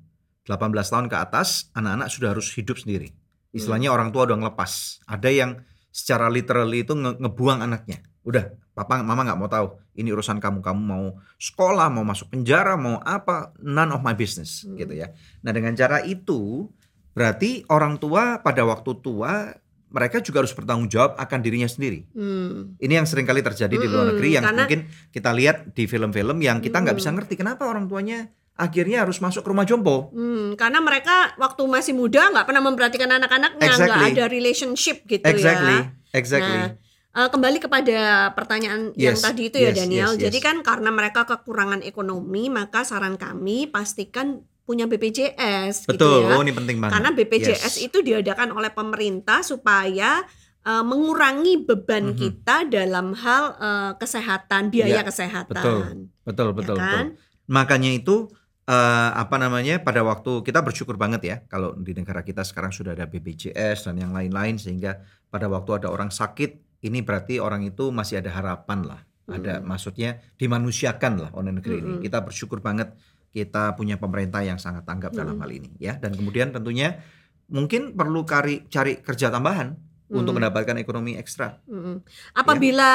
[0.48, 3.12] 18 tahun ke atas anak-anak sudah harus hidup sendiri.
[3.52, 5.04] Istilahnya orang tua udah ngelepas.
[5.04, 5.50] Ada yang
[5.92, 8.00] secara literally itu nge- ngebuang anaknya.
[8.24, 9.66] Udah, papa mama nggak mau tahu.
[9.92, 10.64] Ini urusan kamu.
[10.64, 11.04] Kamu mau
[11.36, 14.74] sekolah, mau masuk penjara, mau apa, none of my business Hmm.
[14.74, 15.12] gitu ya.
[15.44, 16.72] Nah, dengan cara itu
[17.12, 19.52] berarti orang tua pada waktu tua
[19.92, 22.08] mereka juga harus bertanggung jawab akan dirinya sendiri.
[22.10, 22.74] Hmm.
[22.76, 25.84] Ini yang sering kali terjadi di luar Mm-mm, negeri yang karena- mungkin kita lihat di
[25.84, 27.00] film-film yang kita nggak Mm.
[27.00, 30.12] bisa ngerti kenapa orang tuanya akhirnya harus masuk ke rumah jompo.
[30.12, 34.12] Hmm, karena mereka waktu masih muda nggak pernah memperhatikan anak-anaknya, nggak Exactly.
[34.12, 35.84] ada relationship gitu Exactly, ya.
[36.12, 36.58] exactly.
[36.58, 36.72] Nah,
[37.12, 40.16] Eh, kembali kepada pertanyaan yang Yes, tadi itu ya yes, Daniel.
[40.16, 40.44] yes, Jadi yes.
[40.48, 46.36] kan karena mereka kekurangan ekonomi, maka saran kami pastikan punya BPJS Betul, gitu ya.
[46.36, 46.94] oh ini penting banget.
[46.94, 47.76] Karena BPJS Yes.
[47.82, 50.22] itu diadakan oleh pemerintah supaya
[50.62, 52.16] eh, mengurangi beban Mhm.
[52.16, 56.06] kita dalam hal eh, kesehatan, biaya Ya, kesehatan.
[56.22, 57.06] betul, betul, Ya kan?
[57.10, 57.18] betul.
[57.48, 58.16] Makanya itu
[58.62, 62.94] eh, apa namanya pada waktu kita bersyukur banget ya kalau di negara kita sekarang sudah
[62.94, 67.90] ada BPJS dan yang lain-lain sehingga pada waktu ada orang sakit ini berarti orang itu
[67.90, 69.02] masih ada harapan lah.
[69.24, 69.66] Ada Mm.
[69.66, 71.90] maksudnya dimanusiakan lah oleh negeri ini.
[71.98, 72.02] Mm-mm.
[72.02, 72.94] Kita bersyukur banget
[73.32, 75.42] kita punya pemerintah yang sangat tanggap dalam Mm.
[75.42, 75.96] hal ini ya.
[75.96, 77.00] Dan kemudian tentunya
[77.48, 79.72] mungkin perlu cari cari kerja tambahan
[80.12, 80.44] untuk Mm.
[80.44, 81.56] mendapatkan ekonomi ekstra.
[81.64, 82.04] Mm-mm.
[82.36, 82.92] Apabila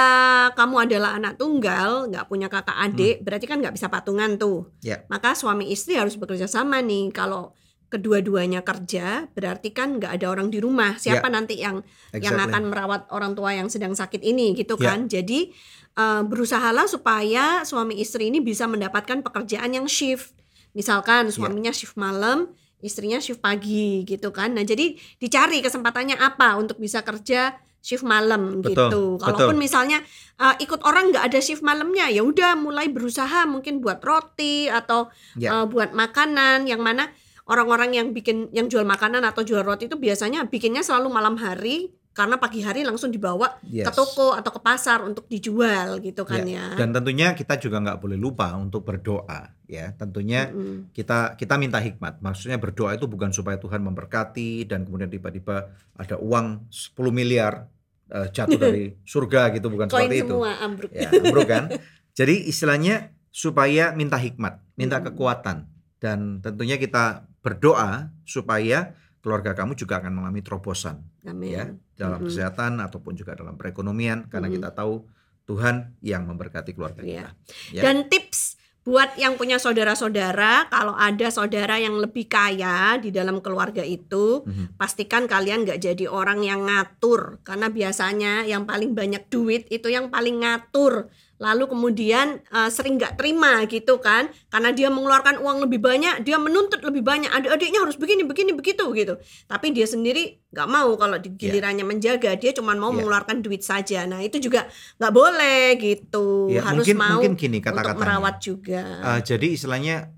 [0.54, 4.70] kamu adalah anak tunggal, nggak punya kakak adik, berarti kan nggak bisa patungan tuh.
[4.70, 4.86] Hmm.
[4.86, 4.98] Ya.
[5.10, 7.10] Maka suami istri harus bekerja sama nih.
[7.10, 7.57] Kalau
[7.88, 11.00] kedua-duanya kerja, berarti kan nggak ada orang di rumah.
[11.00, 11.80] Siapa nanti yang
[12.12, 12.32] yang Ya.
[12.36, 12.48] Exactly.
[12.52, 14.94] akan merawat orang tua yang sedang sakit ini, gitu Ya.
[14.94, 15.08] kan?
[15.08, 15.52] Jadi
[15.98, 20.30] eh, berusahalah supaya suami istri ini bisa mendapatkan pekerjaan yang shift.
[20.30, 20.78] Ya.
[20.78, 22.54] Misalkan suaminya shift malam,
[22.86, 24.54] istrinya shift pagi, gitu kan?
[24.54, 28.86] Nah jadi dicari kesempatannya apa untuk bisa kerja shift malam Betul, gitu.
[29.18, 29.26] betul.
[29.26, 29.98] Kalaupun misalnya
[30.38, 35.10] uh, ikut orang nggak ada shift malamnya, ya udah mulai berusaha mungkin buat roti atau
[35.34, 35.50] Ya.
[35.56, 37.10] uh, buat makanan yang mana
[37.48, 41.92] orang-orang yang bikin yang jual makanan atau jual roti itu biasanya bikinnya selalu malam hari
[42.12, 43.94] karena pagi hari langsung dibawa ke Yes.
[43.94, 46.82] toko atau ke pasar untuk dijual gitu kan Ya, ya.
[46.82, 49.94] Dan tentunya kita juga nggak boleh lupa untuk berdoa ya.
[49.94, 50.90] Tentunya Mm-mm.
[50.92, 52.18] kita kita minta hikmat.
[52.18, 57.70] Maksudnya berdoa itu bukan supaya Tuhan memberkati dan kemudian tiba-tiba ada uang 10 miliar
[58.10, 60.34] eh, jatuh dari surga gitu bukan Koin seperti itu.
[60.34, 60.90] semua ambruk.
[60.90, 61.70] Ya, bro kan.
[62.18, 65.14] Jadi istilahnya supaya minta hikmat, minta Mm-mm.
[65.14, 65.70] kekuatan
[66.02, 68.92] dan tentunya kita berdoa supaya
[69.24, 71.56] keluarga kamu juga akan mengalami terobosan Amin.
[71.56, 71.64] ya
[71.96, 72.28] dalam Mm-mm.
[72.28, 74.60] kesehatan ataupun juga dalam perekonomian karena Mm-mm.
[74.60, 75.08] kita tahu
[75.48, 77.32] Tuhan yang memberkati keluarga Iya.
[77.32, 77.32] kita.
[77.72, 77.82] Ya.
[77.88, 83.84] Dan tips buat yang punya saudara-saudara, kalau ada saudara yang lebih kaya di dalam keluarga
[83.84, 84.80] itu, Mhm.
[84.80, 90.08] pastikan kalian nggak jadi orang yang ngatur, karena biasanya yang paling banyak duit itu yang
[90.08, 91.12] paling ngatur.
[91.38, 96.36] Lalu kemudian eh, sering nggak terima gitu kan, karena dia mengeluarkan uang lebih banyak, dia
[96.36, 99.16] menuntut lebih banyak, adik-adiknya harus begini, begini, begitu gitu.
[99.46, 103.02] Tapi dia sendiri nggak mau kalau di gilirannya menjaga, dia cuma mau Iya.
[103.02, 104.04] mengeluarkan duit saja.
[104.04, 104.66] Nah itu juga
[104.98, 108.02] nggak boleh gitu, Ya, harus mungkin mau mungkin gini untuk kata-katanya.
[108.02, 108.82] merawat juga.
[109.14, 110.10] Eh, jadi istilahnya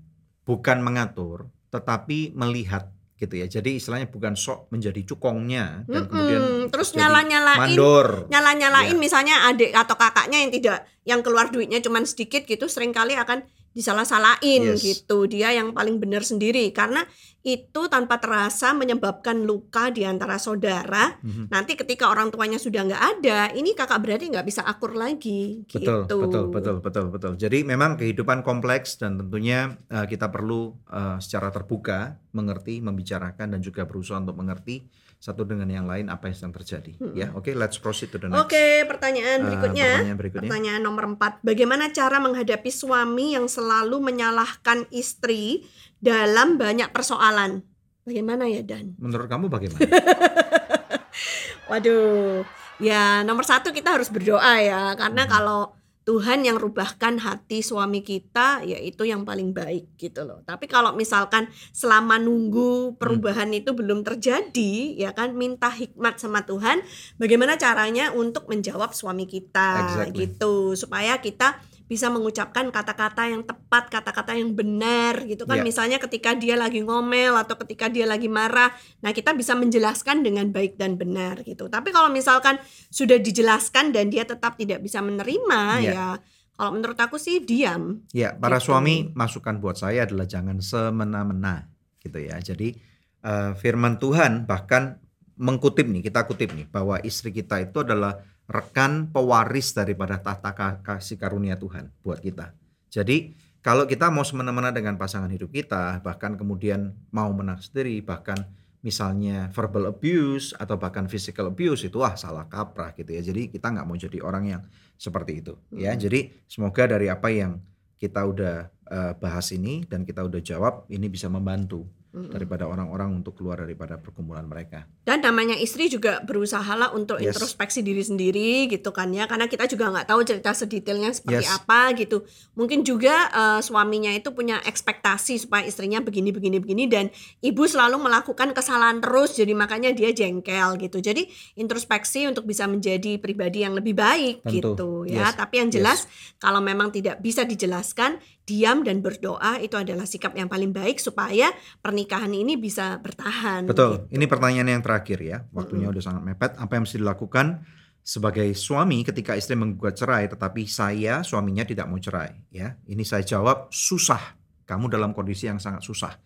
[0.42, 3.46] bukan mengatur tetapi melihat gitu ya.
[3.46, 6.08] Jadi istilahnya bukan sok menjadi cukongnya dan Mm-mm.
[6.08, 8.24] kemudian terus nyala-nyalain mandor.
[8.32, 8.98] nyala-nyalain Ya.
[8.98, 13.44] misalnya adik atau kakaknya yang tidak yang keluar duitnya cuma sedikit gitu sering kali akan
[13.70, 14.82] disalah-salahin Yes.
[14.82, 17.06] gitu dia yang paling benar sendiri karena
[17.40, 21.48] itu tanpa terasa menyebabkan luka di antara saudara Mhm.
[21.48, 26.04] nanti ketika orang tuanya sudah nggak ada ini kakak beradik nggak bisa akur lagi Betul,
[26.04, 27.32] gitu betul, betul, betul, betul.
[27.38, 33.60] Jadi memang kehidupan kompleks dan tentunya eh, kita perlu eh, secara terbuka mengerti, membicarakan dan
[33.62, 34.82] juga berusaha untuk mengerti
[35.20, 36.96] satu dengan yang lain apa yang sedang terjadi.
[37.12, 38.40] Ya, oke, let's proceed to the next.
[38.40, 39.88] Oke, pertanyaan eh, berikutnya.
[40.00, 40.48] pertanyaan berikutnya.
[40.48, 41.44] Pertanyaan nomor 4.
[41.44, 45.68] Bagaimana cara menghadapi suami yang selalu menyalahkan istri
[46.00, 47.60] dalam banyak persoalan?
[48.08, 48.96] Bagaimana ya Dan?
[48.96, 49.84] Menurut kamu bagaimana?
[51.70, 52.42] Waduh,
[52.80, 55.30] ya nomor satu kita harus berdoa ya, karena Hmm.
[55.30, 55.60] kalau
[56.00, 60.40] Tuhan yang rubahkan hati suami kita, ya itu yang paling baik gitu loh.
[60.48, 66.80] Tapi kalau misalkan selama nunggu perubahan itu belum terjadi, ya kan minta hikmat sama Tuhan,
[67.20, 70.16] bagaimana caranya untuk menjawab suami kita Exactly.
[70.24, 75.58] gitu, supaya kita bisa mengucapkan kata-kata yang tepat, kata-kata yang benar gitu kan.
[75.58, 75.66] Ya.
[75.66, 78.70] Misalnya ketika dia lagi ngomel atau ketika dia lagi marah,
[79.02, 81.66] nah kita bisa menjelaskan dengan baik dan benar gitu.
[81.66, 82.62] Tapi kalau misalkan
[82.94, 85.90] sudah dijelaskan dan dia tetap tidak bisa menerima, Ya.
[85.90, 86.08] ya
[86.54, 88.06] kalau menurut aku sih diam.
[88.14, 88.70] Ya, para Gitu.
[88.70, 91.66] suami masukan buat saya adalah jangan semena-mena
[91.98, 92.38] gitu ya.
[92.38, 92.78] Jadi
[93.20, 94.96] eh, firman Tuhan bahkan
[95.36, 98.16] mengkutip nih, kita kutip nih bahwa istri kita itu adalah
[98.50, 102.50] rekan pewaris daripada tahta ka- kasih karunia Tuhan buat kita.
[102.90, 108.42] Jadi kalau kita mau semena-mena dengan pasangan hidup kita, bahkan kemudian mau menang sendiri, bahkan
[108.80, 113.22] misalnya verbal abuse atau bahkan physical abuse itu wah salah kaprah gitu ya.
[113.22, 114.62] Jadi kita nggak mau jadi orang yang
[114.96, 115.94] seperti itu ya.
[115.94, 116.00] Hmm.
[116.00, 117.60] Jadi semoga dari apa yang
[118.00, 118.56] kita udah
[118.90, 123.94] eh, bahas ini dan kita udah jawab ini bisa membantu Daripada orang-orang untuk keluar daripada
[123.94, 124.82] pergumulan mereka.
[125.06, 127.38] Dan namanya istri juga berusahalah untuk Yes.
[127.38, 131.54] introspeksi diri sendiri gitu kan ya, karena kita juga nggak tahu cerita sedetailnya seperti Yes.
[131.62, 132.26] apa gitu.
[132.58, 138.02] Mungkin juga eh, suaminya itu punya ekspektasi supaya istrinya begini begini begini dan ibu selalu
[138.02, 140.98] melakukan kesalahan terus, jadi makanya dia jengkel gitu.
[140.98, 144.50] Jadi introspeksi untuk bisa menjadi pribadi yang lebih baik Tentu.
[144.50, 145.30] gitu ya.
[145.30, 145.38] Yes.
[145.38, 145.76] Tapi yang Yes.
[145.78, 146.00] jelas
[146.42, 148.18] kalau memang tidak bisa dijelaskan,
[148.50, 153.70] diam dan berdoa itu adalah sikap yang paling baik supaya pernikahan ini bisa bertahan.
[153.70, 154.10] Betul.
[154.10, 154.18] gitu.
[154.18, 155.46] Ini pertanyaan yang terakhir ya.
[155.54, 156.58] Waktunya udah sangat mepet.
[156.58, 157.62] Apa yang mesti dilakukan
[158.02, 162.74] sebagai suami ketika istri menggugat cerai tetapi saya suaminya tidak mau cerai ya.
[162.90, 164.34] Ini saya jawab susah.
[164.66, 166.18] Kamu dalam kondisi yang sangat susah.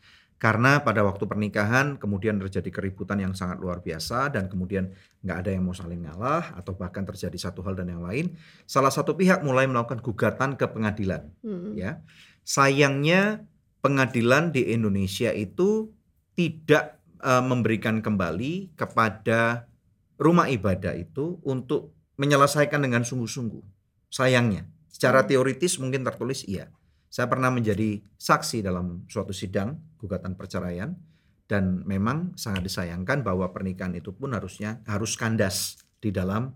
[0.44, 4.92] Karena pada waktu pernikahan kemudian terjadi keributan yang sangat luar biasa dan kemudian
[5.24, 8.36] nggak ada yang mau saling ngalah atau bahkan terjadi satu hal dan yang lain.
[8.68, 11.80] Salah satu pihak mulai melakukan gugatan ke pengadilan Mm.
[11.80, 12.04] ya.
[12.44, 13.48] Sayangnya
[13.80, 15.88] pengadilan di Indonesia itu
[16.36, 19.64] tidak eh, memberikan kembali kepada
[20.20, 23.64] rumah ibadah itu untuk menyelesaikan dengan sungguh-sungguh.
[24.12, 25.28] Sayangnya, secara Hmm.
[25.32, 26.68] teoritis mungkin tertulis iya.
[27.14, 30.98] Saya pernah menjadi saksi dalam suatu sidang gugatan perceraian
[31.46, 36.50] dan memang sangat disayangkan bahwa pernikahan itu pun harusnya harus kandas di dalam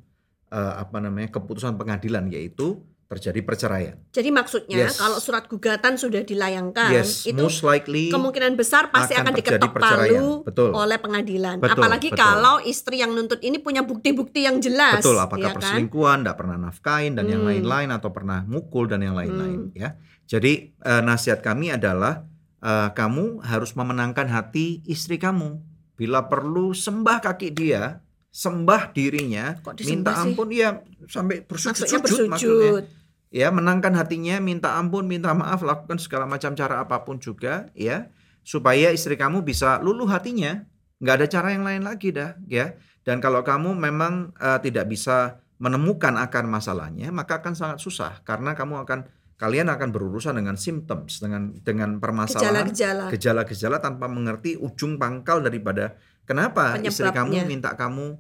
[0.50, 3.96] eh, apa namanya keputusan pengadilan yaitu terjadi perceraian.
[4.12, 5.00] Jadi maksudnya Yes.
[5.00, 9.72] kalau surat gugatan sudah dilayangkan yes, itu most likely kemungkinan besar pasti akan akan, diketok
[9.72, 10.70] palu Betul.
[10.76, 11.56] oleh pengadilan.
[11.56, 12.20] Betul, Apalagi betul.
[12.20, 15.00] kalau istri yang nuntut ini punya bukti-bukti yang jelas.
[15.00, 15.56] Betul, apakah ya kan?
[15.56, 17.48] perselingkuhan, tidak pernah nafkain dan yang Hmm.
[17.48, 19.78] lain-lain atau pernah mukul dan yang lain-lain Hmm.
[19.78, 19.96] ya.
[20.28, 22.28] Jadi eh, nasihat kami adalah
[22.60, 25.58] eh, kamu harus memenangkan hati istri kamu.
[25.96, 30.30] Bila perlu sembah kaki dia sembah dirinya, Kok minta sih?
[30.30, 30.78] ampun ya
[31.10, 32.30] sampai Maksudnya bersujud-sujud bersujud.
[32.30, 32.96] maksudnya.
[33.28, 38.08] Ya, menangkan hatinya, minta ampun, minta maaf, lakukan segala macam cara apa pun juga ya,
[38.40, 40.64] supaya istri kamu bisa luluh hatinya.
[40.98, 42.74] nggak ada cara yang lain lagi dah, ya.
[43.04, 48.54] Dan kalau kamu memang eh, tidak bisa menemukan akar masalahnya, maka akan sangat susah karena
[48.56, 49.04] kamu akan
[49.38, 52.66] kalian akan berurusan dengan symptoms, dengan dengan permasalahan
[53.09, 53.79] Gejala-gejala.
[53.79, 55.94] tanpa mengerti ujung pangkal daripada
[56.27, 58.18] kenapa istri kamu minta kamu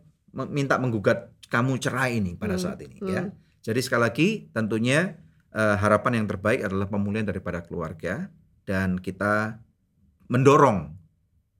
[0.48, 3.26] minta menggugat kamu cerai ini pada Hmm, saat ini ya.
[3.26, 3.34] hmm.
[3.66, 5.18] Jadi sekali lagi tentunya
[5.50, 8.30] eh, harapan yang terbaik adalah pemulihan daripada keluarga
[8.62, 9.58] dan kita
[10.30, 10.94] mendorong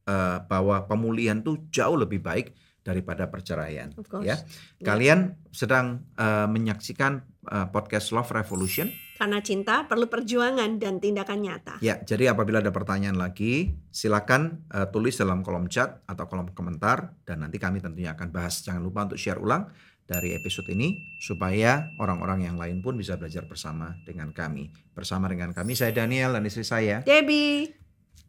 [0.07, 2.55] eh, bahwa pemulihan itu jauh lebih baik
[2.87, 3.93] daripada perceraian
[4.23, 4.37] ya.
[4.37, 4.37] Ya.
[4.81, 11.75] Kalian sedang eh, menyaksikan eh, podcast Love Revolution Karena cinta perlu perjuangan dan tindakan nyata.
[11.83, 17.19] Ya, jadi apabila ada pertanyaan lagi, silakan eh, tulis dalam kolom chat atau kolom komentar
[17.27, 18.63] dan nanti kami tentunya akan bahas.
[18.63, 19.67] Jangan lupa untuk share ulang
[20.09, 24.71] dari episode ini supaya orang-orang yang lain pun bisa belajar bersama dengan kami.
[24.95, 27.03] Bersama dengan kami saya Daniel dan istri saya.
[27.03, 27.75] Debbie.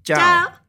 [0.02, 0.18] Ciao.
[0.18, 0.69] Ciao.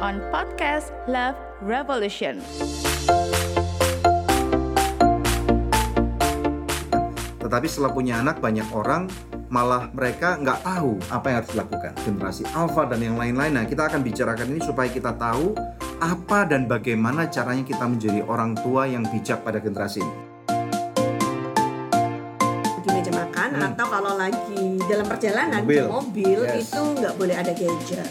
[0.00, 2.40] on podcast Love Revolution.
[7.40, 9.10] Tetapi setelah punya anak banyak orang
[9.50, 11.92] malah mereka nggak tahu apa yang harus dilakukan.
[12.00, 13.52] Generasi alpha dan yang lain-lain.
[13.52, 15.52] Nah kita akan bicarakan ini supaya kita tahu
[16.00, 20.14] apa dan bagaimana caranya kita menjadi orang tua yang bijak pada generasi ini.
[22.80, 23.66] Di meja makan Hmm.
[23.74, 25.84] atau kalau lagi dalam perjalanan Mobil.
[25.84, 26.70] di mobil Yes.
[26.70, 28.08] itu nggak boleh ada gadget.